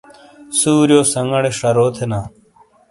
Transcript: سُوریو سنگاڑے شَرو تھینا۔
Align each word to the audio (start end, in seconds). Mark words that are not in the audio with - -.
سُوریو 0.59 1.01
سنگاڑے 1.13 1.51
شَرو 1.59 1.85
تھینا۔ 1.95 2.19